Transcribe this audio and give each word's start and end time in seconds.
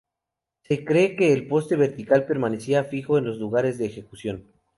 Se 0.63 0.83
cree 0.83 1.15
que 1.15 1.31
el 1.31 1.47
poste 1.47 1.75
vertical 1.75 2.25
permanecía 2.25 2.83
fijo 2.85 3.19
en 3.19 3.25
los 3.25 3.37
lugares 3.37 3.77
de 3.77 3.85
ejecución. 3.85 4.47